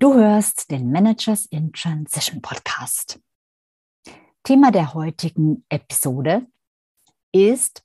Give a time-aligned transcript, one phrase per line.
[0.00, 3.20] Du hörst den Managers in Transition Podcast.
[4.42, 6.46] Thema der heutigen Episode
[7.32, 7.82] ist,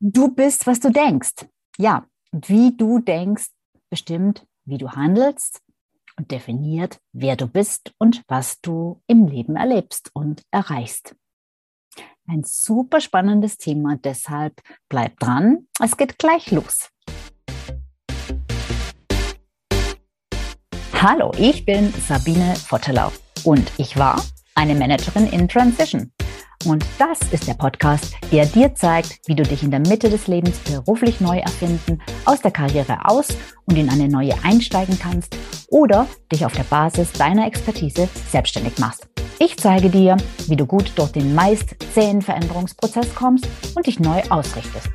[0.00, 1.44] du bist, was du denkst.
[1.76, 3.50] Ja, wie du denkst,
[3.90, 5.60] bestimmt, wie du handelst
[6.16, 11.14] und definiert, wer du bist und was du im Leben erlebst und erreichst.
[12.26, 15.68] Ein super spannendes Thema, deshalb bleib dran.
[15.78, 16.88] Es geht gleich los.
[21.06, 23.12] Hallo, ich bin Sabine Vottelau
[23.44, 26.10] und ich war eine Managerin in Transition.
[26.64, 30.28] Und das ist der Podcast, der dir zeigt, wie du dich in der Mitte des
[30.28, 33.28] Lebens beruflich neu erfinden, aus der Karriere aus
[33.66, 35.36] und in eine neue einsteigen kannst
[35.68, 39.06] oder dich auf der Basis deiner Expertise selbstständig machst.
[39.38, 40.16] Ich zeige dir,
[40.46, 44.88] wie du gut durch den meist zähen Veränderungsprozess kommst und dich neu ausrichtest,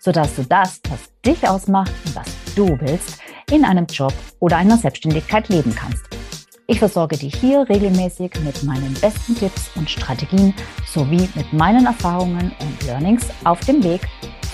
[0.00, 2.26] sodass du das, was dich ausmacht und was
[2.56, 3.21] du willst,
[3.52, 6.02] in einem Job oder einer Selbstständigkeit leben kannst.
[6.66, 10.54] Ich versorge dich hier regelmäßig mit meinen besten Tipps und Strategien
[10.86, 14.08] sowie mit meinen Erfahrungen und Learnings auf dem Weg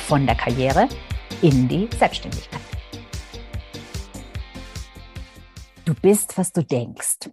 [0.08, 0.88] von der Karriere
[1.42, 2.60] in die Selbstständigkeit.
[5.84, 7.30] Du bist, was du denkst.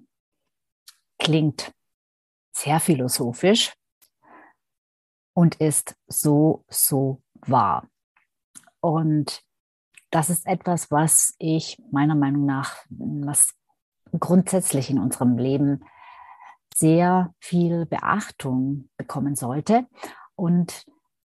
[1.17, 1.71] Klingt
[2.51, 3.73] sehr philosophisch
[5.33, 7.89] und ist so, so wahr.
[8.81, 9.44] Und
[10.11, 13.53] das ist etwas, was ich meiner Meinung nach, was
[14.19, 15.83] grundsätzlich in unserem Leben
[16.75, 19.87] sehr viel Beachtung bekommen sollte
[20.35, 20.85] und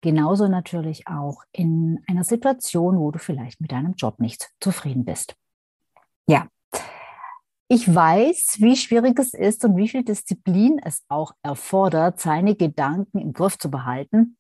[0.00, 5.34] genauso natürlich auch in einer Situation, wo du vielleicht mit deinem Job nicht zufrieden bist.
[6.26, 6.46] Ja,
[7.68, 13.18] ich weiß, wie schwierig es ist und wie viel Disziplin es auch erfordert, seine Gedanken
[13.18, 14.36] im Griff zu behalten.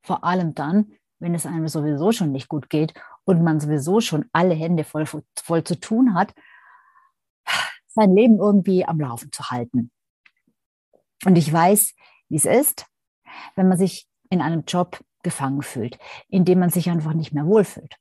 [0.00, 2.94] Vor allem dann, wenn es einem sowieso schon nicht gut geht
[3.24, 6.34] und man sowieso schon alle Hände voll, voll zu tun hat,
[7.88, 9.90] sein Leben irgendwie am Laufen zu halten.
[11.24, 11.94] Und ich weiß,
[12.28, 12.86] wie es ist,
[13.54, 17.46] wenn man sich in einem Job gefangen fühlt, in dem man sich einfach nicht mehr
[17.46, 17.96] wohlfühlt.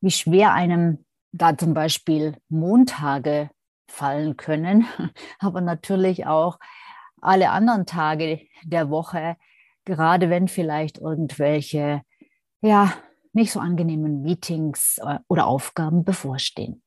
[0.00, 3.50] Wie schwer einem da zum Beispiel Montage
[3.88, 4.86] fallen können,
[5.38, 6.58] aber natürlich auch
[7.20, 9.36] alle anderen Tage der Woche,
[9.84, 12.02] gerade wenn vielleicht irgendwelche
[12.60, 12.92] ja,
[13.32, 16.82] nicht so angenehmen Meetings äh, oder Aufgaben bevorstehen.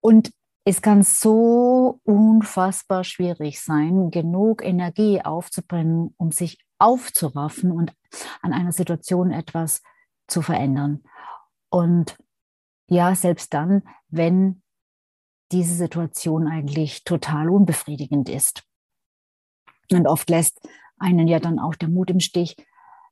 [0.00, 0.30] Und
[0.64, 7.94] es kann so unfassbar schwierig sein, genug Energie aufzubringen, um sich aufzuraffen und
[8.42, 9.82] an einer Situation etwas
[10.26, 11.02] zu verändern.
[11.70, 12.16] Und
[12.88, 14.62] ja, selbst dann, wenn
[15.52, 18.64] diese Situation eigentlich total unbefriedigend ist.
[19.90, 20.60] Und oft lässt
[20.98, 22.56] einen ja dann auch der Mut im Stich.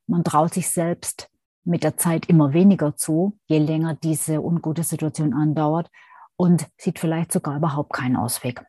[0.07, 1.31] Man traut sich selbst
[1.65, 5.91] mit der Zeit immer weniger zu, je länger diese ungute Situation andauert
[6.37, 8.65] und sieht vielleicht sogar überhaupt keinen Ausweg.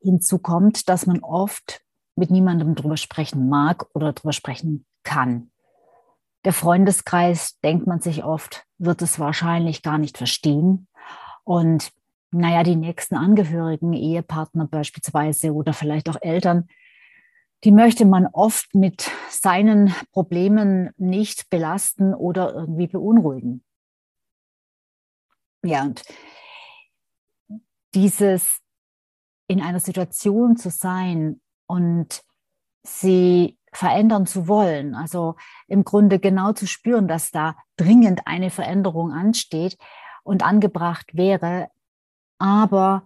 [0.00, 1.80] Hinzu kommt, dass man oft
[2.16, 5.50] mit niemandem drüber sprechen mag oder drüber sprechen kann.
[6.44, 10.88] Der Freundeskreis, denkt man sich oft, wird es wahrscheinlich gar nicht verstehen.
[11.42, 11.90] Und
[12.30, 16.68] naja, die nächsten Angehörigen, Ehepartner beispielsweise oder vielleicht auch Eltern,
[17.64, 23.64] die möchte man oft mit seinen Problemen nicht belasten oder irgendwie beunruhigen.
[25.62, 26.02] Ja, und
[27.94, 28.60] dieses
[29.48, 32.22] in einer Situation zu sein und
[32.82, 35.36] sie verändern zu wollen, also
[35.66, 39.78] im Grunde genau zu spüren, dass da dringend eine Veränderung ansteht
[40.22, 41.68] und angebracht wäre,
[42.38, 43.04] aber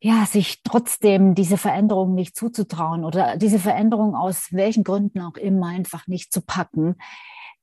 [0.00, 5.68] ja, sich trotzdem diese Veränderung nicht zuzutrauen oder diese Veränderung aus welchen Gründen auch immer
[5.68, 6.96] einfach nicht zu packen.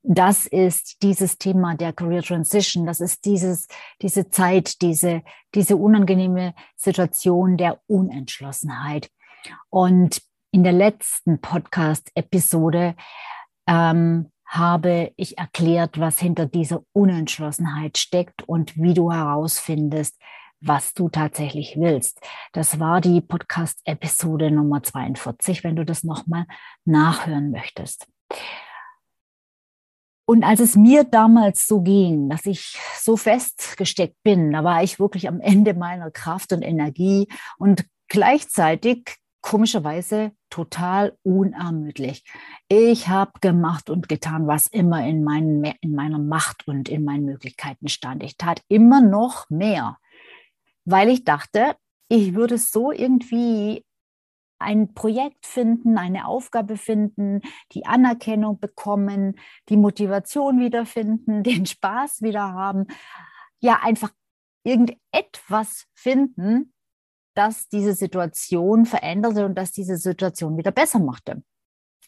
[0.04, 2.86] Das ist dieses Thema der Career Transition.
[2.86, 3.68] Das ist dieses,
[4.02, 5.24] diese Zeit, diese,
[5.56, 9.10] diese unangenehme Situation der Unentschlossenheit.
[9.70, 12.96] Und in der letzten Podcast-Episode
[13.68, 20.20] ähm, habe ich erklärt, was hinter dieser Unentschlossenheit steckt und wie du herausfindest,
[20.68, 22.20] was du tatsächlich willst.
[22.54, 26.46] Das war die Podcast-Episode Nummer 42, wenn du das nochmal
[26.86, 28.08] nachhören möchtest.
[30.28, 35.00] Und als es mir damals so ging, dass ich so festgesteckt bin, da war ich
[35.00, 37.28] wirklich am Ende meiner Kraft und Energie
[37.60, 42.24] und gleichzeitig komischerweise total unermüdlich.
[42.68, 47.26] Ich habe gemacht und getan, was immer in, meinen, in meiner Macht und in meinen
[47.26, 48.24] Möglichkeiten stand.
[48.24, 50.00] Ich tat immer noch mehr
[50.86, 51.76] weil ich dachte,
[52.08, 53.84] ich würde so irgendwie
[54.60, 57.42] ein Projekt finden, eine Aufgabe finden,
[57.74, 59.38] die Anerkennung bekommen,
[59.70, 62.86] die Motivation wiederfinden, den Spaß wieder haben.
[63.60, 64.12] Ja, einfach
[64.64, 66.74] irgendetwas finden,
[67.36, 71.44] das diese Situation veränderte und das diese Situation wieder besser machte.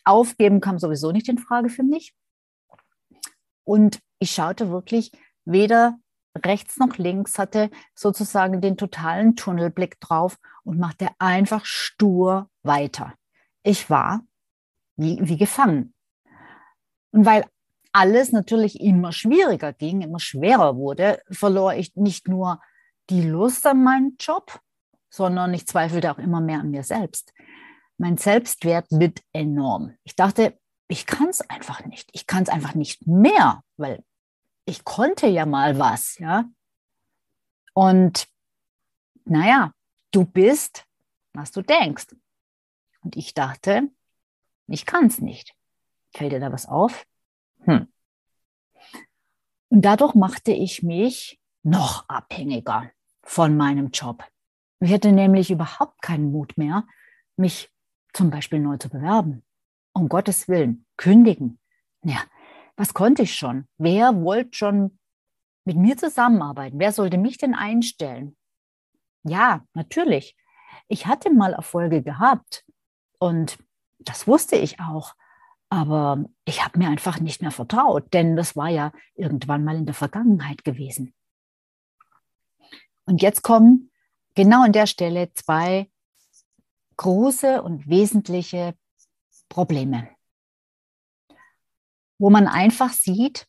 [0.06, 2.14] Aufgeben kam sowieso nicht in Frage für mich.
[3.66, 5.12] Und ich schaute wirklich
[5.44, 6.00] weder
[6.46, 13.14] rechts noch links, hatte sozusagen den totalen Tunnelblick drauf und machte einfach stur weiter.
[13.64, 14.22] Ich war
[14.96, 15.94] wie, wie gefangen.
[17.12, 17.46] Und weil
[17.92, 22.62] alles natürlich immer schwieriger ging, immer schwerer wurde, verlor ich nicht nur
[23.10, 24.60] die Lust an meinem Job,
[25.10, 27.34] sondern ich zweifelte auch immer mehr an mir selbst.
[27.98, 29.96] Mein Selbstwert litt enorm.
[30.04, 30.58] Ich dachte,
[30.88, 32.10] ich kann es einfach nicht.
[32.14, 34.04] Ich kann es einfach nicht mehr, weil
[34.68, 36.44] ich konnte ja mal was, ja.
[37.74, 38.28] Und
[39.24, 39.72] naja,
[40.12, 40.86] du bist,
[41.34, 42.08] was du denkst.
[43.02, 43.90] Und ich dachte,
[44.68, 45.56] ich kann es nicht.
[46.14, 47.06] Fällt dir da was auf?
[47.64, 47.88] Hm.
[49.70, 52.92] Und dadurch machte ich mich noch abhängiger
[53.24, 54.24] von meinem Job.
[54.80, 56.86] Ich hatte nämlich überhaupt keinen Mut mehr,
[57.38, 57.72] mich
[58.14, 59.46] zum Beispiel neu zu bewerben.
[59.94, 61.60] Um Gottes Willen, kündigen.
[62.04, 62.22] Ja,
[62.78, 63.68] was konnte ich schon?
[63.78, 65.00] Wer wollte schon
[65.66, 66.80] mit mir zusammenarbeiten?
[66.80, 68.38] Wer sollte mich denn einstellen?
[69.24, 70.38] Ja, natürlich.
[70.88, 72.64] Ich hatte mal Erfolge gehabt
[73.20, 73.58] und
[74.00, 75.16] das wusste ich auch.
[75.70, 79.86] Aber ich habe mir einfach nicht mehr vertraut, denn das war ja irgendwann mal in
[79.86, 81.14] der Vergangenheit gewesen.
[83.06, 83.92] Und jetzt kommen
[84.36, 85.90] genau an der Stelle zwei
[86.96, 88.76] große und wesentliche
[89.50, 90.08] Probleme
[92.18, 93.48] wo man einfach sieht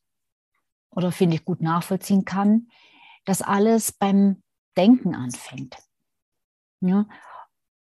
[0.91, 2.69] oder finde ich gut nachvollziehen kann,
[3.25, 4.43] dass alles beim
[4.76, 5.76] Denken anfängt.
[6.81, 7.06] Ja.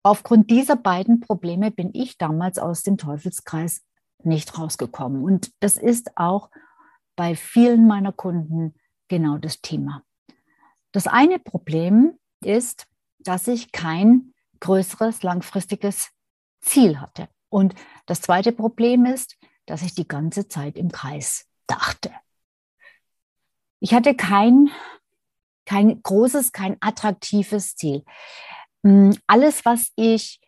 [0.02, 3.82] Aufgrund dieser beiden Probleme bin ich damals aus dem Teufelskreis
[4.22, 5.22] nicht rausgekommen.
[5.22, 6.50] Und das ist auch
[7.16, 8.74] bei vielen meiner Kunden
[9.08, 10.02] genau das Thema.
[10.92, 12.86] Das eine Problem ist,
[13.18, 16.10] dass ich kein größeres langfristiges
[16.60, 17.28] Ziel hatte.
[17.48, 17.74] Und
[18.06, 22.10] das zweite Problem ist, dass ich die ganze Zeit im Kreis dachte.
[23.80, 24.70] Ich hatte kein,
[25.66, 28.04] kein großes, kein attraktives Ziel.
[28.82, 30.40] Mm, alles, was ich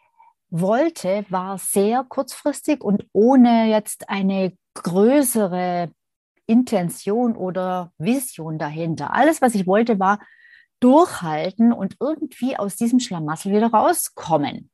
[0.48, 5.90] wollte, war sehr kurzfristig und ohne jetzt eine größere
[6.46, 9.12] Intention oder Vision dahinter.
[9.12, 10.20] Alles, was ich wollte, war
[10.80, 14.70] durchhalten und irgendwie aus diesem Schlamassel wieder rauskommen.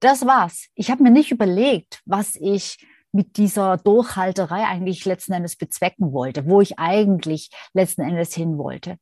[0.00, 0.68] Das war's.
[0.74, 2.76] Ich habe mir nicht überlegt, was ich
[3.14, 8.98] mit dieser Durchhalterei eigentlich letzten Endes bezwecken wollte, wo ich eigentlich letzten Endes hin wollte.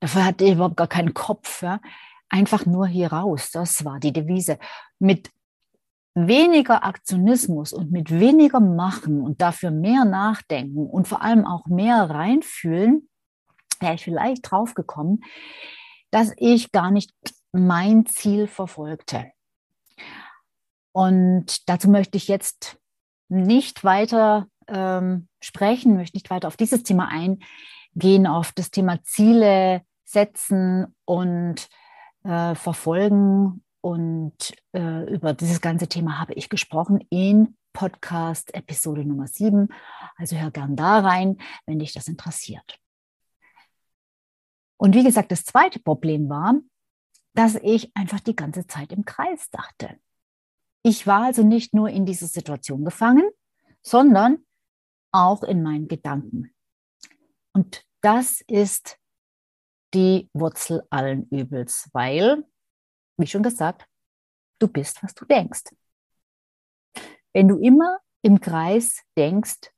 [0.00, 1.62] Dafür hatte ich überhaupt gar keinen Kopf.
[1.62, 1.80] Ja?
[2.28, 3.50] Einfach nur hier raus.
[3.52, 4.58] Das war die Devise.
[4.98, 5.30] Mit
[6.14, 12.10] weniger Aktionismus und mit weniger Machen und dafür mehr nachdenken und vor allem auch mehr
[12.10, 13.08] reinfühlen,
[13.78, 15.22] wäre ich vielleicht draufgekommen,
[16.10, 17.12] dass ich gar nicht
[17.52, 19.30] mein Ziel verfolgte.
[20.90, 22.81] Und dazu möchte ich jetzt
[23.32, 29.82] nicht weiter ähm, sprechen, möchte nicht weiter auf dieses Thema eingehen, auf das Thema Ziele
[30.04, 31.68] setzen und
[32.24, 33.64] äh, verfolgen.
[33.80, 39.68] Und äh, über dieses ganze Thema habe ich gesprochen in Podcast Episode Nummer 7.
[40.16, 42.78] Also hör gern da rein, wenn dich das interessiert.
[44.76, 46.54] Und wie gesagt, das zweite Problem war,
[47.34, 49.96] dass ich einfach die ganze Zeit im Kreis dachte.
[50.82, 53.30] Ich war also nicht nur in dieser Situation gefangen,
[53.82, 54.44] sondern
[55.12, 56.52] auch in meinen Gedanken.
[57.52, 58.98] Und das ist
[59.94, 62.44] die Wurzel allen Übels, weil,
[63.16, 63.86] wie schon gesagt,
[64.58, 65.64] du bist, was du denkst.
[67.32, 69.72] Wenn du immer im Kreis denkst,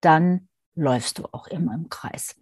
[0.00, 2.36] dann läufst du auch immer im Kreis.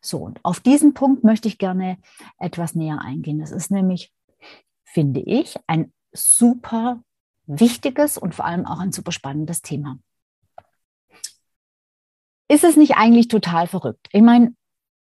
[0.00, 1.98] So, und auf diesen Punkt möchte ich gerne
[2.38, 3.38] etwas näher eingehen.
[3.38, 4.12] Das ist nämlich,
[4.84, 7.02] finde ich, ein super
[7.46, 9.98] wichtiges und vor allem auch ein super spannendes Thema.
[12.48, 14.08] Ist es nicht eigentlich total verrückt?
[14.12, 14.54] Ich meine,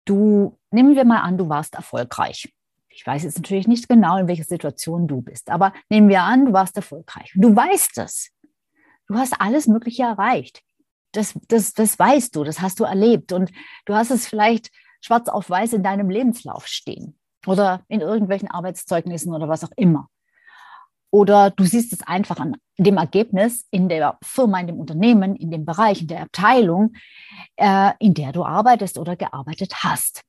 [0.05, 2.53] du, nehmen wir mal an, du warst erfolgreich.
[2.89, 6.45] Ich weiß jetzt natürlich nicht genau, in welcher Situation du bist, aber nehmen wir an,
[6.45, 7.31] du warst erfolgreich.
[7.35, 8.31] Du weißt es.
[9.07, 10.61] Du hast alles Mögliche erreicht.
[11.11, 13.51] Das, das, das weißt du, das hast du erlebt und
[13.85, 19.33] du hast es vielleicht schwarz auf weiß in deinem Lebenslauf stehen oder in irgendwelchen Arbeitszeugnissen
[19.33, 20.09] oder was auch immer.
[21.13, 25.51] Oder du siehst es einfach an dem Ergebnis in der Firma, in dem Unternehmen, in
[25.51, 26.95] dem Bereich, in der Abteilung,
[27.55, 30.23] äh, in der du arbeitest oder gearbeitet hast.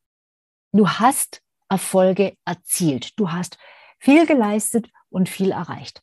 [0.73, 3.19] Du hast Erfolge erzielt.
[3.19, 3.57] Du hast
[3.99, 6.03] viel geleistet und viel erreicht.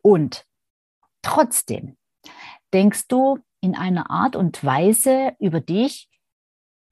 [0.00, 0.46] Und
[1.20, 1.98] trotzdem
[2.72, 6.08] denkst du in einer Art und Weise über dich,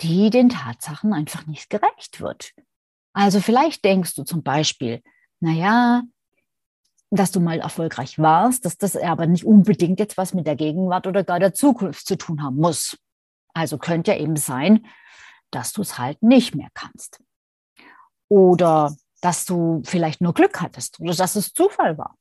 [0.03, 2.53] die den Tatsachen einfach nicht gerecht wird.
[3.15, 5.01] Also vielleicht denkst du zum Beispiel,
[5.41, 6.03] naja,
[7.11, 11.07] dass du mal erfolgreich warst, dass das aber nicht unbedingt jetzt was mit der Gegenwart
[11.07, 12.97] oder gar der Zukunft zu tun haben muss.
[13.53, 14.87] Also könnte ja eben sein,
[15.51, 17.21] dass du es halt nicht mehr kannst.
[18.29, 22.17] Oder dass du vielleicht nur Glück hattest oder dass es Zufall war,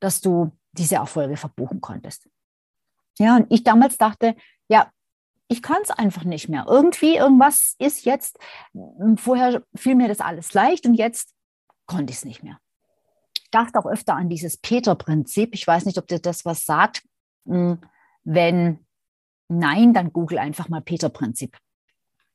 [0.00, 2.28] dass du diese Erfolge verbuchen konntest.
[3.18, 4.34] Ja, und ich damals dachte,
[4.68, 4.90] ja,
[5.48, 6.64] ich kann es einfach nicht mehr.
[6.66, 8.38] Irgendwie, irgendwas ist jetzt,
[9.16, 11.34] vorher fiel mir das alles leicht und jetzt
[11.86, 12.58] konnte ich es nicht mehr.
[13.54, 15.54] Ich dachte auch öfter an dieses Peter-Prinzip.
[15.54, 17.04] Ich weiß nicht, ob dir das was sagt.
[17.46, 17.78] Hm,
[18.24, 18.84] wenn
[19.46, 21.56] nein, dann google einfach mal Peter-Prinzip.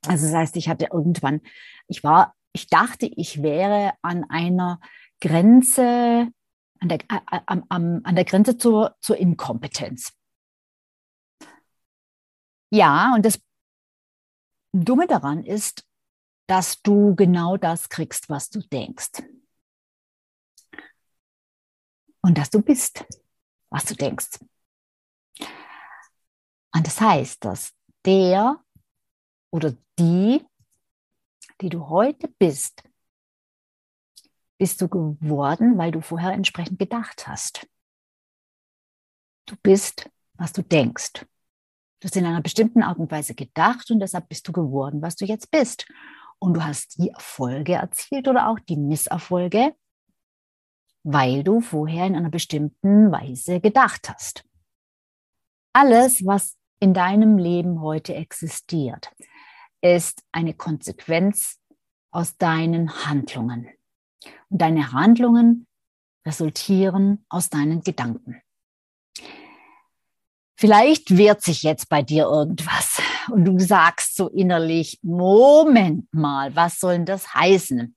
[0.08, 1.42] Also das heißt, ich hatte irgendwann,
[1.90, 4.80] ich war, ich dachte, ich wäre an einer
[5.20, 6.30] Grenze,
[6.80, 10.14] an der, äh an, an der Grenze zur, zur Inkompetenz.
[12.72, 13.42] Ja, und das
[14.72, 15.86] Dumme daran ist,
[16.48, 19.22] dass du genau das kriegst, was du denkst.
[22.22, 23.06] Und dass du bist,
[23.70, 24.40] was du denkst.
[26.76, 27.74] Und das heißt, dass
[28.06, 28.64] der
[29.52, 30.46] oder die,
[31.62, 32.84] die du heute bist,
[34.60, 37.68] bist du geworden, weil du vorher entsprechend gedacht hast.
[39.46, 41.26] Du bist, was du denkst.
[42.00, 45.16] Du hast in einer bestimmten Art und Weise gedacht und deshalb bist du geworden, was
[45.16, 45.86] du jetzt bist.
[46.40, 49.76] Und du hast die Erfolge erzielt oder auch die Misserfolge,
[51.04, 54.44] weil du vorher in einer bestimmten Weise gedacht hast.
[55.74, 59.12] Alles, was in deinem Leben heute existiert,
[59.82, 61.58] ist eine Konsequenz
[62.12, 63.70] aus deinen Handlungen.
[64.50, 65.68] Und deine Handlungen
[66.26, 68.42] resultieren aus deinen Gedanken.
[70.58, 73.02] Vielleicht wehrt sich jetzt bei dir irgendwas
[73.32, 77.96] und du sagst so innerlich, Moment mal, was soll denn das heißen?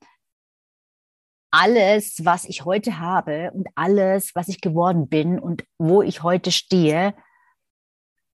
[1.54, 6.50] Alles, was ich heute habe und alles, was ich geworden bin und wo ich heute
[6.50, 7.14] stehe,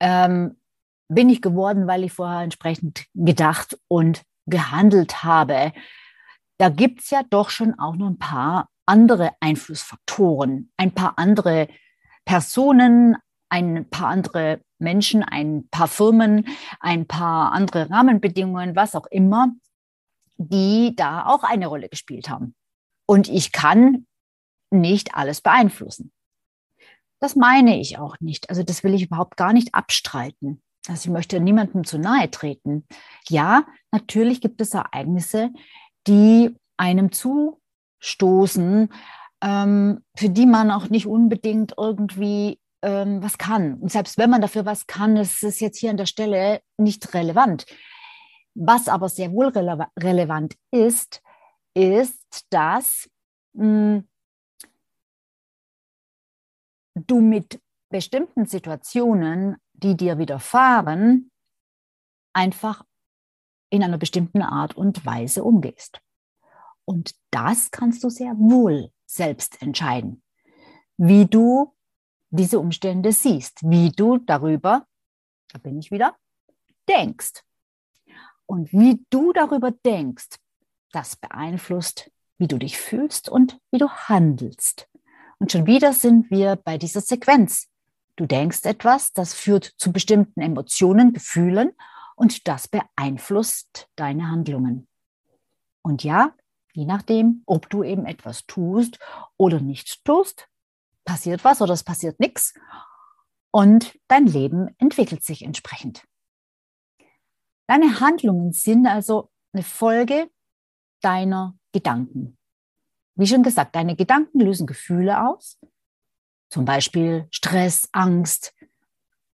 [0.00, 0.56] ähm,
[1.08, 5.72] bin ich geworden, weil ich vorher entsprechend gedacht und gehandelt habe.
[6.58, 11.68] Da gibt es ja doch schon auch noch ein paar andere Einflussfaktoren, ein paar andere
[12.24, 13.16] Personen,
[13.48, 16.46] ein paar andere Menschen, ein paar Firmen,
[16.78, 19.48] ein paar andere Rahmenbedingungen, was auch immer,
[20.36, 22.54] die da auch eine Rolle gespielt haben.
[23.10, 24.06] Und ich kann
[24.70, 26.12] nicht alles beeinflussen.
[27.20, 28.50] Das meine ich auch nicht.
[28.50, 30.62] Also das will ich überhaupt gar nicht abstreiten.
[30.86, 32.86] Also ich möchte niemandem zu nahe treten.
[33.28, 35.50] Ja, natürlich gibt es Ereignisse,
[36.06, 38.92] die einem zustoßen,
[39.42, 43.74] ähm, für die man auch nicht unbedingt irgendwie ähm, was kann.
[43.74, 47.14] Und selbst wenn man dafür was kann, ist es jetzt hier an der Stelle nicht
[47.14, 47.64] relevant.
[48.54, 51.22] Was aber sehr wohl rele relevant ist,
[51.78, 53.08] ist, dass
[53.52, 54.08] mh, hm,
[56.94, 61.30] du mit bestimmten Situationen, die dir widerfahren,
[62.32, 62.84] einfach
[63.70, 66.00] in einer bestimmten Art und Weise umgehst.
[66.84, 70.22] Und das kannst du sehr wohl selbst entscheiden,
[70.96, 71.74] wie du
[72.30, 74.86] diese Umstände siehst, wie du darüber,
[75.48, 76.16] da bin ich wieder,
[76.88, 77.44] denkst.
[78.46, 80.38] Und wie du darüber denkst,
[80.92, 84.88] das beeinflusst, wie du dich fühlst und wie du handelst.
[85.38, 87.68] Und schon wieder sind wir bei dieser Sequenz.
[88.16, 91.72] Du denkst etwas, das führt zu bestimmten Emotionen, Gefühlen
[92.16, 94.88] und das beeinflusst deine Handlungen.
[95.82, 96.34] Und ja,
[96.72, 98.98] je nachdem, ob du eben etwas tust
[99.36, 100.48] oder nicht tust,
[101.04, 102.54] passiert was oder es passiert nichts
[103.50, 106.04] und dein Leben entwickelt sich entsprechend.
[107.66, 110.30] Deine Handlungen sind also eine Folge
[111.00, 112.38] deiner Gedanken.
[113.14, 115.58] Wie schon gesagt, deine Gedanken lösen Gefühle aus,
[116.50, 118.54] zum Beispiel Stress, Angst,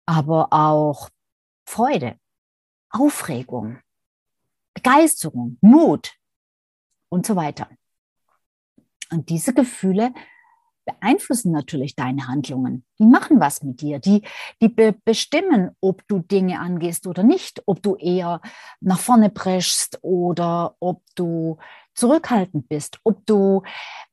[0.06, 1.10] aber auch
[1.64, 2.18] Freude,
[2.90, 3.78] Aufregung,
[4.74, 6.14] Begeisterung, Mut
[7.08, 7.68] und so weiter.
[9.10, 10.12] Und diese Gefühle
[10.88, 12.84] beeinflussen natürlich deine Handlungen.
[12.98, 13.98] Die machen was mit dir.
[13.98, 14.22] Die,
[14.60, 18.40] die be bestimmen, ob du Dinge angehst oder nicht, ob du eher
[18.80, 21.58] nach vorne preschst oder ob du
[21.94, 23.62] zurückhaltend bist, ob du,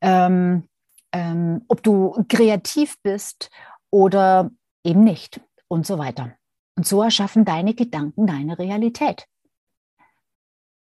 [0.01, 0.67] ähm,
[1.13, 3.49] ähm, ob du kreativ bist
[3.89, 4.51] oder
[4.83, 6.33] eben nicht und so weiter.
[6.77, 9.27] Und so erschaffen deine Gedanken deine Realität.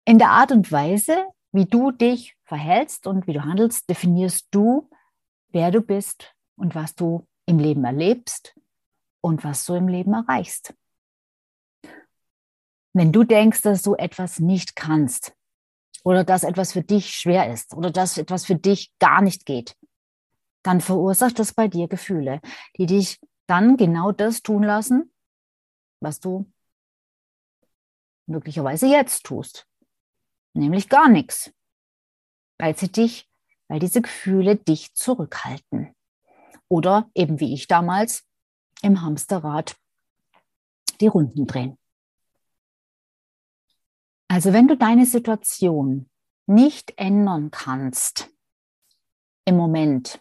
[0.05, 4.89] In der Art und Weise, wie du dich verhältst und wie du handelst, definierst du,
[5.57, 8.55] wer du bist und was du im Leben erlebst
[9.23, 10.75] und was du im Leben erreichst.
[12.93, 15.35] Wenn du denkst, dass du etwas nicht kannst
[16.05, 19.75] oder dass etwas für dich schwer ist oder dass etwas für dich gar nicht geht,
[20.63, 22.43] dann verursacht das bei dir Gefühle,
[22.77, 25.11] die dich dann genau das tun lassen,
[26.01, 26.53] was du
[28.27, 29.67] möglicherweise jetzt tust,
[30.53, 31.51] nämlich gar nichts,
[32.59, 33.27] weil sie dich,
[33.69, 35.95] weil diese Gefühle dich zurückhalten.
[36.69, 38.25] Oder eben wie ich damals
[38.83, 39.77] im Hamsterrad
[41.01, 41.79] die Runden drehen.
[44.29, 46.11] Also wenn du deine Situation
[46.47, 48.29] nicht ändern kannst
[49.45, 50.21] im Moment,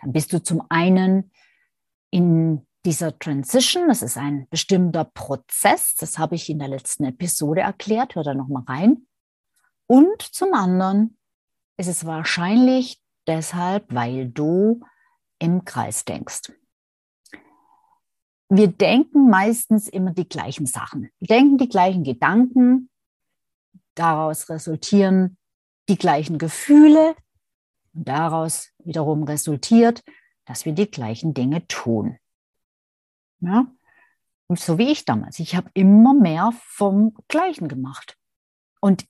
[0.00, 1.30] dann bist du zum einen
[2.10, 7.62] in dieser Transition, das ist ein bestimmter Prozess, das habe ich in der letzten Episode
[7.62, 9.06] erklärt, hör da nochmal rein.
[9.86, 11.18] Und zum anderen
[11.76, 14.80] ist es wahrscheinlich deshalb, weil du
[15.38, 16.52] im Kreis denkst.
[18.48, 21.10] Wir denken meistens immer die gleichen Sachen.
[21.18, 22.90] Wir denken die gleichen Gedanken.
[23.94, 25.36] Daraus resultieren
[25.88, 27.16] die gleichen Gefühle.
[27.92, 30.04] Und daraus wiederum resultiert,
[30.44, 32.18] dass wir die gleichen Dinge tun.
[33.40, 33.66] Ja?
[34.46, 35.40] Und so wie ich damals.
[35.40, 38.16] Ich habe immer mehr vom Gleichen gemacht.
[38.80, 39.06] Und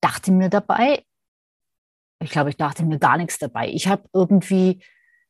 [0.00, 1.04] dachte mir dabei,
[2.20, 3.68] ich glaube, ich dachte mir gar nichts dabei.
[3.68, 4.82] Ich habe irgendwie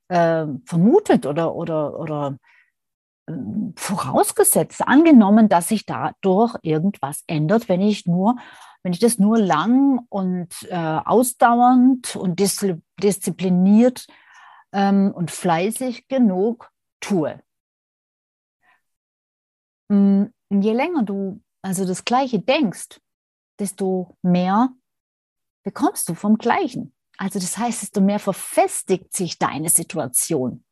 [0.08, 2.38] äh, vermutet oder, oder, oder
[3.26, 3.32] äh,
[3.76, 8.36] vorausgesetzt, angenommen, dass sich dadurch irgendwas ändert, wenn ich nur,
[8.82, 14.06] wenn ich das nur lang und äh, ausdauernd und diszipliniert
[14.72, 16.70] ähm, und fleißig genug
[17.00, 17.40] tue.
[19.88, 23.00] Mm, je länger du also das Gleiche denkst,
[23.58, 24.70] desto mehr
[25.70, 26.92] bekommst du vom Gleichen.
[27.16, 30.64] Also das heißt, desto mehr verfestigt sich deine Situation,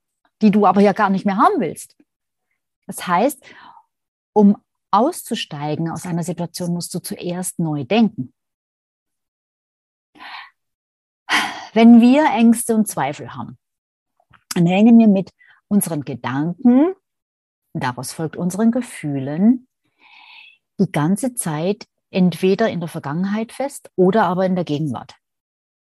[0.43, 1.97] die du aber ja gar nicht mehr haben willst.
[2.88, 3.40] Das heißt,
[4.33, 4.57] um
[4.90, 8.33] auszusteigen aus einer Situation, musst du zuerst neu denken.
[11.75, 13.57] Wenn wir Ängste und Zweifel haben,
[14.55, 15.31] dann hängen wir mit
[15.68, 16.96] unseren Gedanken,
[17.73, 19.68] daraus folgt unseren Gefühlen,
[20.81, 25.14] die ganze Zeit entweder in der Vergangenheit fest oder aber in der Gegenwart.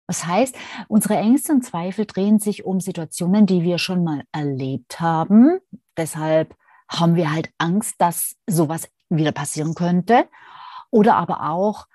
[0.08, 0.56] Das heißt,
[0.88, 5.60] unsere Ängste und Zweifel drehen sich um Situationen, die wir schon mal erlebt haben.
[5.96, 6.56] Deshalb
[6.90, 10.28] haben wir halt Angst, dass sowas wieder passieren könnte.
[10.90, 11.88] Oder aber auch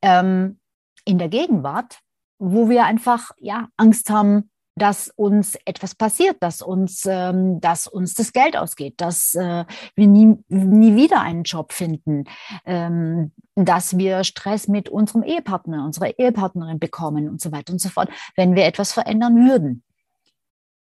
[0.00, 0.58] ähm,
[1.04, 2.00] in der Gegenwart,
[2.38, 8.14] wo wir einfach ja Angst haben, dass uns etwas passiert, dass uns, ähm, dass uns
[8.14, 12.24] das Geld ausgeht, dass äh, wir nie, nie wieder einen Job finden,
[12.64, 17.88] ähm, dass wir Stress mit unserem Ehepartner, unserer Ehepartnerin bekommen und so weiter und so
[17.88, 19.82] fort, wenn wir etwas verändern würden.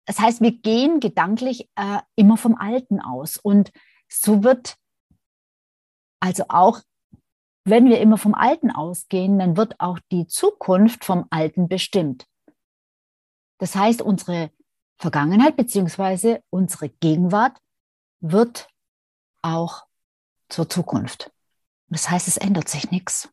[0.06, 3.72] Das heißt, wir gehen gedanklich äh, immer vom Alten aus und
[4.08, 4.76] so wird
[6.22, 6.80] also auch
[7.64, 12.26] wenn wir immer vom Alten ausgehen, dann wird auch die Zukunft vom Alten bestimmt.
[13.62, 14.50] Das heißt, unsere
[14.98, 16.40] Vergangenheit bzw.
[16.50, 17.60] unsere Gegenwart
[18.18, 18.66] wird
[19.40, 19.86] auch
[20.48, 21.30] zur Zukunft.
[21.86, 23.32] Das heißt, es ändert sich nichts.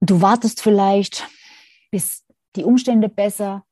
[0.00, 1.28] Du wartest vielleicht,
[1.90, 3.66] bis die Umstände besser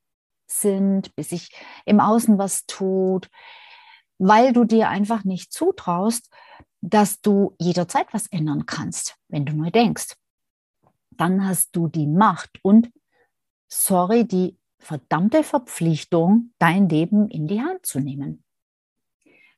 [0.47, 1.49] sind, bis sich
[1.87, 3.31] im Außen was tut,
[4.19, 6.31] weil du dir einfach nicht zutraust,
[6.83, 10.17] dass du jederzeit was ändern kannst, wenn du neu denkst
[11.21, 12.91] dann hast du die Macht und,
[13.69, 18.45] sorry, die verdammte Verpflichtung, dein Leben in die Hand zu nehmen.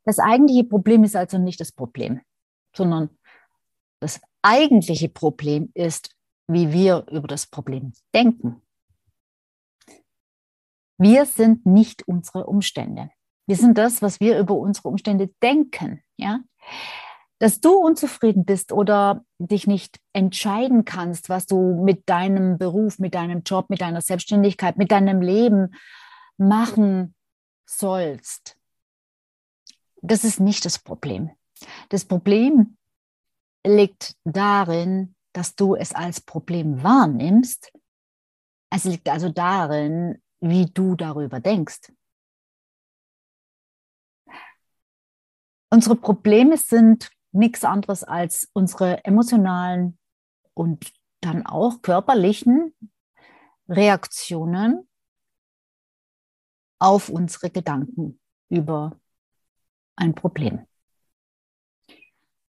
[0.04, 2.20] Das eigentliche Problem ist also nicht das Problem,
[2.74, 3.10] sondern
[4.00, 6.14] das eigentliche Problem ist,
[6.48, 8.62] wie wir über das Problem denken.
[10.98, 13.10] Wir sind nicht unsere Umstände.
[13.46, 16.02] Wir sind das, was wir über unsere Umstände denken.
[16.16, 16.40] Ja?
[17.38, 23.14] Dass du unzufrieden bist oder dich nicht entscheiden kannst, was du mit deinem Beruf, mit
[23.14, 25.74] deinem Job, mit deiner Selbstständigkeit, mit deinem Leben
[26.38, 27.14] machen
[27.66, 28.56] sollst.
[30.00, 31.30] Das ist nicht das Problem.
[31.88, 32.76] Das Problem
[33.66, 37.72] liegt darin, dass du es als Problem wahrnimmst.
[38.70, 41.92] Es liegt also darin, wie du darüber denkst.
[45.68, 49.98] Unsere Probleme sind nichts anderes als unsere emotionalen
[50.54, 52.74] und dann auch körperlichen
[53.68, 54.88] Reaktionen
[56.78, 58.98] auf unsere Gedanken über
[59.96, 60.66] ein Problem.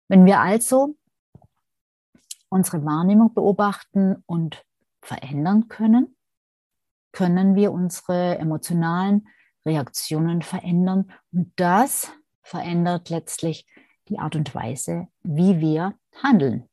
[0.08, 0.96] Wenn wir also
[2.50, 4.64] unsere Wahrnehmung beobachten und
[5.02, 6.16] verändern können,
[7.12, 9.28] können wir unsere emotionalen
[9.66, 11.12] Reaktionen verändern.
[11.32, 13.66] Und das verändert letztlich
[14.12, 16.70] die Art und Weise, wie wir handeln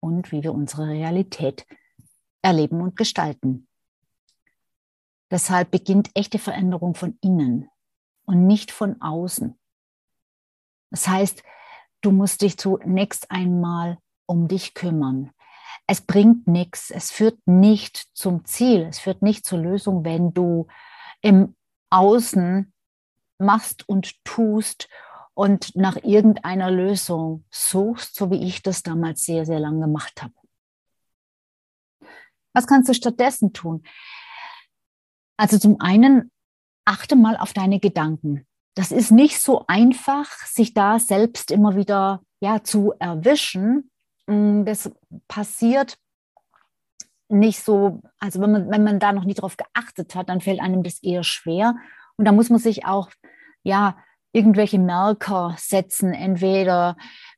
[0.00, 1.66] und wie wir unsere Realität
[2.42, 3.66] erleben und gestalten.
[5.30, 7.68] Deshalb beginnt echte Veränderung von innen
[8.26, 9.58] und nicht von außen.
[10.90, 11.42] Das heißt,
[12.02, 15.30] du musst dich zunächst einmal um dich kümmern.
[15.86, 20.66] Es bringt nichts, es führt nicht zum Ziel, es führt nicht zur Lösung, wenn du
[21.22, 21.56] im
[21.90, 22.72] Außen
[23.38, 24.88] machst und tust
[25.34, 30.34] und nach irgendeiner Lösung suchst, so wie ich das damals sehr, sehr lange gemacht habe.
[32.52, 33.84] Was kannst du stattdessen tun?
[35.36, 36.30] Also zum einen,
[36.84, 38.46] achte mal auf deine Gedanken.
[38.76, 43.90] Das ist nicht so einfach, sich da selbst immer wieder ja, zu erwischen.
[44.26, 44.92] Mm, das
[45.26, 45.98] passiert
[47.28, 50.60] nicht so, also wenn man, wenn man da noch nie drauf geachtet hat, dann fällt
[50.60, 51.76] einem das eher schwer.
[52.16, 53.10] Und da muss man sich auch,
[53.64, 53.96] ja,
[54.34, 56.12] irgendwelche Merker setzen.
[56.12, 56.96] Entweder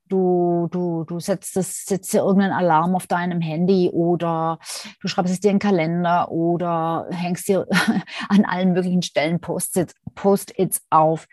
[0.09, 4.59] du, du, du setzt, das, setzt dir irgendeinen Alarm auf deinem Handy oder
[5.01, 7.67] du schreibst es dir in den Kalender oder hängst dir
[8.29, 10.55] an allen möglichen Stellen Post-its Post
[10.91, 11.29] auf,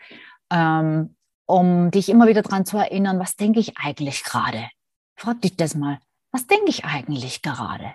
[0.50, 4.68] ähm, um dich immer wieder daran zu erinnern, was denke ich eigentlich gerade?
[5.16, 5.98] Frag dich das mal.
[6.32, 7.94] Was denke ich eigentlich gerade?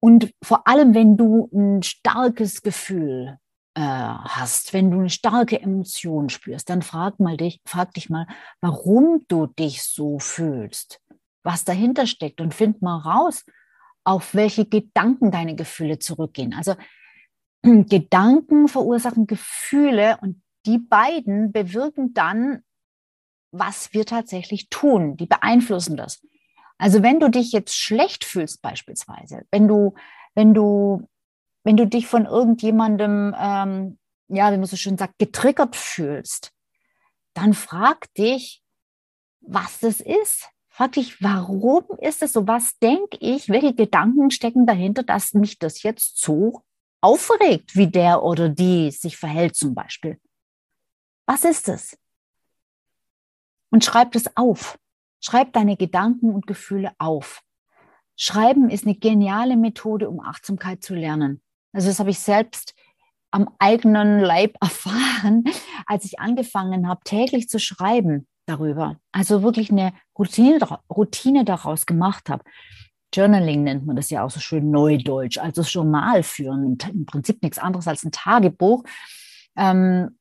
[0.00, 3.38] Und vor allem, wenn du ein starkes Gefühl
[3.74, 8.26] äh, hast, wenn du eine starke Emotion spürst, dann frag mal dich, frag dich mal,
[8.60, 11.00] warum du dich so fühlst,
[11.42, 13.44] was dahinter steckt und find mal raus,
[14.04, 16.54] auf welche Gedanken deine Gefühle zurückgehen.
[16.54, 16.76] Also
[17.62, 22.62] Gedanken verursachen Gefühle und die beiden bewirken dann,
[23.50, 25.16] was wir tatsächlich tun.
[25.16, 26.24] Die beeinflussen das.
[26.78, 29.94] Also wenn du dich jetzt schlecht fühlst beispielsweise, wenn du,
[30.34, 31.08] wenn du
[31.64, 33.98] wenn du dich von irgendjemandem, ähm,
[34.28, 36.52] ja, wie man so schön sagt, getriggert fühlst,
[37.32, 38.62] dann frag dich,
[39.40, 40.48] was das ist.
[40.68, 42.46] Frag dich, warum ist es so?
[42.46, 43.48] Was denke ich?
[43.48, 46.62] Welche Gedanken stecken dahinter, dass mich das jetzt so
[47.00, 50.20] aufregt, wie der oder die sich verhält zum Beispiel?
[51.26, 51.96] Was ist es?
[53.70, 54.78] Und schreib das auf.
[55.20, 57.42] Schreib deine Gedanken und Gefühle auf.
[58.16, 61.43] Schreiben ist eine geniale Methode, um Achtsamkeit zu lernen.
[61.74, 62.74] Also das habe ich selbst
[63.30, 65.44] am eigenen Leib erfahren,
[65.86, 68.96] als ich angefangen habe, täglich zu schreiben darüber.
[69.12, 70.58] Also wirklich eine Routine,
[70.88, 72.44] Routine daraus gemacht habe.
[73.12, 77.58] Journaling nennt man das ja auch so schön neudeutsch, also Journal führen, im Prinzip nichts
[77.58, 78.82] anderes als ein Tagebuch.
[79.56, 80.18] Ähm,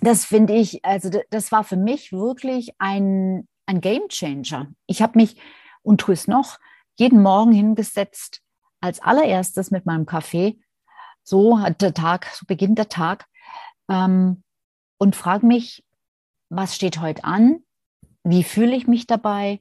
[0.00, 4.68] das finde ich, also das war für mich wirklich ein, ein Game Changer.
[4.86, 5.36] Ich habe mich
[5.82, 6.58] und tue es noch
[6.96, 8.40] jeden Morgen hingesetzt,
[8.80, 10.58] als allererstes mit meinem Kaffee
[11.24, 13.26] so hat der Tag, so beginnt der Tag.
[13.88, 14.42] Ähm,
[14.98, 15.84] und frage mich,
[16.50, 17.62] was steht heute an?
[18.22, 19.60] Wie fühle ich mich dabei?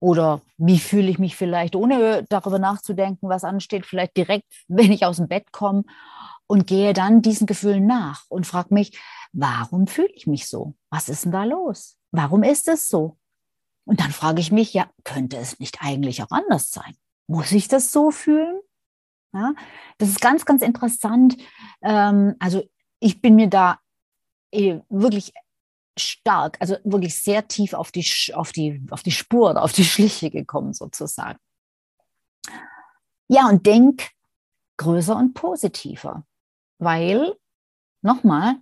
[0.00, 5.04] Oder wie fühle ich mich vielleicht, ohne darüber nachzudenken, was ansteht, vielleicht direkt, wenn ich
[5.04, 5.82] aus dem Bett komme
[6.46, 8.98] und gehe dann diesen Gefühlen nach und frage mich,
[9.32, 10.74] warum fühle ich mich so?
[10.90, 11.98] Was ist denn da los?
[12.12, 13.18] Warum ist es so?
[13.84, 16.94] Und dann frage ich mich, ja, könnte es nicht eigentlich auch anders sein?
[17.26, 18.60] Muss ich das so fühlen?
[19.34, 19.54] Ja,
[19.98, 21.36] das ist ganz, ganz interessant.
[21.82, 22.62] Ähm, also
[23.00, 23.78] ich bin mir da
[24.52, 25.32] eh wirklich
[25.98, 29.84] stark, also wirklich sehr tief auf die, auf die, auf die Spur oder auf die
[29.84, 31.38] Schliche gekommen sozusagen.
[33.28, 34.10] Ja, und denk
[34.78, 36.24] größer und positiver,
[36.78, 37.34] weil,
[38.00, 38.56] nochmal,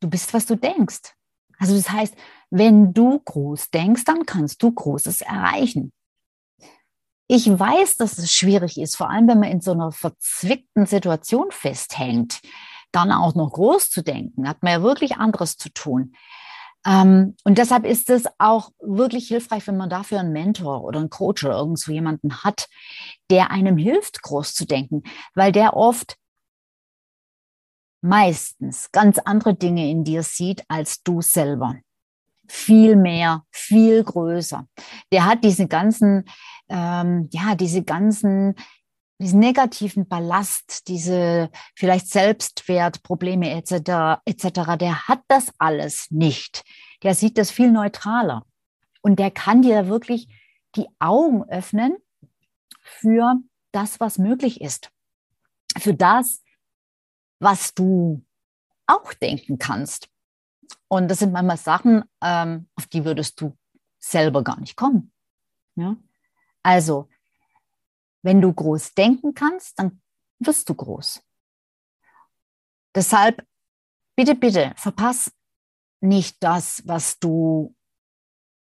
[0.00, 1.14] du bist, was du denkst.
[1.58, 2.16] Also das heißt,
[2.48, 5.92] wenn du groß denkst, dann kannst du Großes erreichen.
[7.32, 11.52] Ich weiß, dass es schwierig ist, vor allem wenn man in so einer verzwickten Situation
[11.52, 12.40] festhängt,
[12.90, 16.16] dann auch noch groß zu denken, hat man ja wirklich anderes zu tun.
[16.84, 21.08] Ähm, und deshalb ist es auch wirklich hilfreich, wenn man dafür einen Mentor oder einen
[21.08, 22.68] Coach oder irgend so jemanden hat,
[23.30, 25.04] der einem hilft, groß zu denken,
[25.36, 26.16] weil der oft
[28.00, 31.76] meistens ganz andere Dinge in dir sieht als du selber
[32.50, 34.66] viel mehr, viel größer.
[35.12, 36.24] Der hat diese ganzen,
[36.68, 38.56] ähm, ja, diese ganzen,
[39.20, 44.20] diesen negativen Ballast, diese vielleicht Selbstwertprobleme etc.
[44.24, 44.76] etc.
[44.80, 46.64] Der hat das alles nicht.
[47.04, 48.44] Der sieht das viel neutraler
[49.00, 50.28] und der kann dir wirklich
[50.74, 51.96] die Augen öffnen
[52.80, 53.36] für
[53.72, 54.90] das, was möglich ist,
[55.78, 56.42] für das,
[57.38, 58.24] was du
[58.86, 60.08] auch denken kannst.
[60.88, 63.56] Und das sind manchmal Sachen, ähm, auf die würdest du
[63.98, 65.12] selber gar nicht kommen.
[65.76, 65.96] Ja?
[66.62, 67.08] Also,
[68.22, 70.00] wenn du groß denken kannst, dann
[70.38, 71.22] wirst du groß.
[72.94, 73.46] Deshalb,
[74.16, 75.32] bitte, bitte, verpass
[76.00, 77.74] nicht das, was du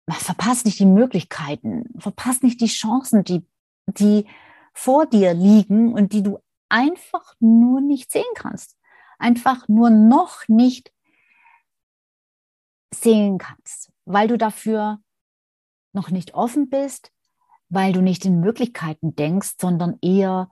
[0.09, 3.45] verpasst nicht die Möglichkeiten, verpasst nicht die Chancen, die,
[3.87, 4.25] die
[4.73, 8.77] vor dir liegen und die du einfach nur nicht sehen kannst.
[9.17, 10.91] Einfach nur noch nicht
[12.93, 14.99] sehen kannst, weil du dafür
[15.93, 17.11] noch nicht offen bist,
[17.69, 20.49] weil du nicht in Möglichkeiten denkst, sondern eher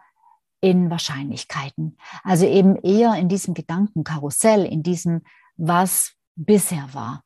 [0.62, 1.98] in Wahrscheinlichkeiten.
[2.24, 5.24] Also eben eher in diesem Gedankenkarussell, in diesem,
[5.56, 7.24] was bisher war,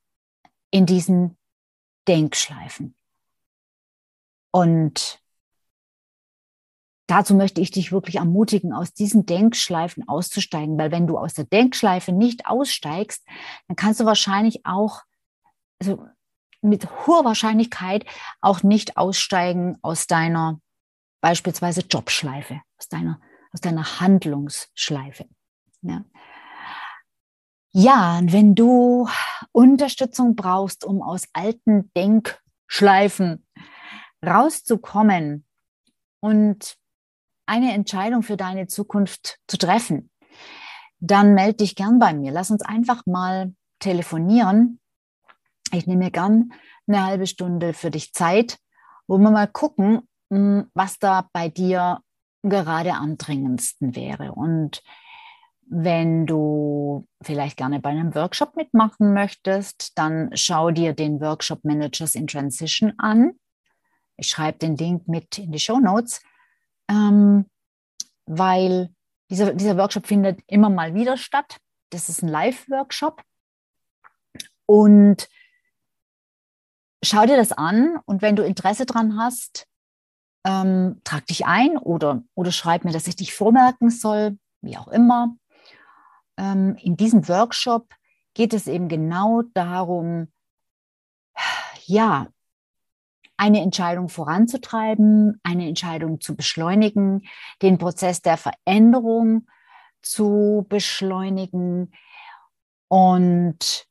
[0.70, 1.38] in diesen
[2.08, 2.94] Denkschleifen.
[4.50, 5.21] Und
[7.12, 11.44] dazu möchte ich dich wirklich ermutigen, aus diesen Denkschleifen auszusteigen, weil wenn du aus der
[11.44, 13.22] Denkschleife nicht aussteigst,
[13.68, 15.02] dann kannst du wahrscheinlich auch,
[15.78, 16.06] also
[16.62, 18.06] mit hoher Wahrscheinlichkeit
[18.40, 20.58] auch nicht aussteigen aus deiner
[21.20, 23.20] beispielsweise Jobschleife, aus deiner,
[23.52, 25.26] aus deiner Handlungsschleife.
[25.82, 26.04] Ja.
[27.74, 29.08] Ja, und wenn du
[29.52, 33.46] Unterstützung brauchst, um aus alten Denkschleifen
[34.24, 35.46] rauszukommen
[36.20, 36.76] und
[37.52, 40.10] eine Entscheidung für deine Zukunft zu treffen,
[41.00, 42.32] dann melde dich gern bei mir.
[42.32, 44.80] Lass uns einfach mal telefonieren.
[45.70, 46.54] Ich nehme mir gern
[46.86, 48.58] eine halbe Stunde für dich Zeit,
[49.06, 52.00] wo wir mal gucken, hm, was da bei dir
[52.42, 54.32] gerade am dringendsten wäre.
[54.32, 54.82] Und
[55.66, 62.14] wenn du vielleicht gerne bei einem Workshop mitmachen möchtest, dann schau dir den Workshop Managers
[62.14, 63.32] in Transition an.
[64.16, 66.22] Ich schreibe den Link mit in die Show Notes,
[66.88, 67.46] ähm,
[68.26, 68.94] weil
[69.30, 71.58] dieser, dieser Workshop findet immer mal wieder statt.
[71.90, 73.22] Das ist ein Live-Workshop.
[74.66, 75.28] Und
[77.02, 79.66] schau dir das an und wenn du Interesse dran hast,
[80.44, 84.88] ähm, trag dich ein oder, oder schreib mir, dass ich dich vormerken soll, wie auch
[84.88, 85.36] immer
[86.36, 87.88] ähm, in diesem Workshop
[88.34, 90.32] geht es eben genau darum,
[91.84, 92.28] ja,
[93.42, 97.26] eine Entscheidung voranzutreiben, eine Entscheidung zu beschleunigen,
[97.60, 99.48] den Prozess der Veränderung
[100.00, 101.92] zu beschleunigen.
[102.86, 103.88] Und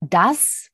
[0.00, 0.72] das,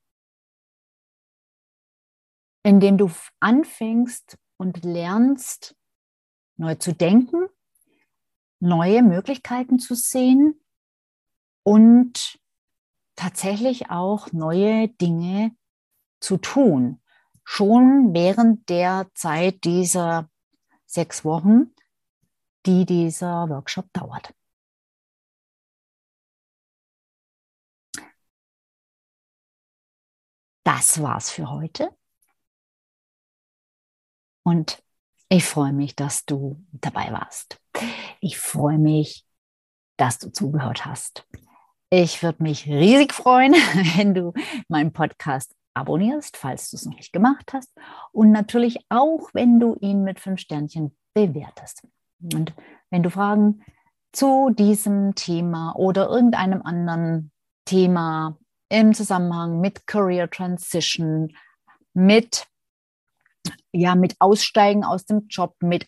[2.63, 5.75] indem du anfängst und lernst,
[6.57, 7.45] neu zu denken,
[8.59, 10.59] neue Möglichkeiten zu sehen
[11.61, 12.39] und
[13.15, 15.55] tatsächlich auch neue Dinge
[16.25, 17.01] zu tun.
[17.43, 20.29] Schon während der Zeit dieser
[20.87, 21.73] sechs Wochen,
[22.65, 24.33] die dieser Workshop dauert.
[30.63, 31.95] Das war's für heute.
[34.43, 34.83] Und
[35.29, 37.61] ich freue mich, dass du dabei warst.
[38.19, 39.27] Ich freue mich,
[39.97, 41.27] dass du zugehört hast.
[41.91, 43.53] Ich würde mich riesig freuen,
[43.97, 44.33] wenn du
[44.67, 47.71] meinen Podcast abonnierst, falls du es noch nicht gemacht hast.
[48.11, 51.87] Und natürlich auch, wenn du ihn mit fünf Sternchen bewertest.
[52.33, 52.53] Und
[52.89, 53.63] wenn du Fragen
[54.11, 57.31] zu diesem Thema oder irgendeinem anderen
[57.65, 58.37] Thema
[58.69, 61.35] im Zusammenhang mit Career Transition,
[61.93, 62.47] mit
[63.71, 65.87] ja, mit Aussteigen aus dem Job, mit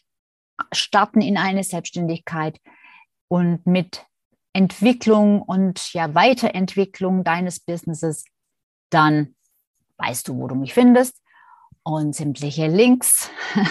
[0.72, 2.60] Starten in eine Selbstständigkeit
[3.30, 4.06] und mit
[4.54, 8.26] Entwicklung und ja, Weiterentwicklung deines Businesses,
[8.90, 9.36] dann
[9.98, 11.22] weißt du, wo du mich findest.
[11.84, 13.30] Und sämtliche Links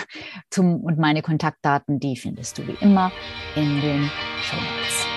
[0.50, 3.12] zum, und meine Kontaktdaten, die findest du wie immer
[3.56, 4.10] in den
[4.40, 5.15] Show Notes.